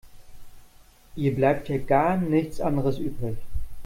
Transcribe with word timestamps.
Ihr 1.15 1.35
bleibt 1.35 1.69
ja 1.69 1.77
gar 1.77 2.17
nichts 2.17 2.59
anderes 2.59 2.97
übrig. 2.97 3.37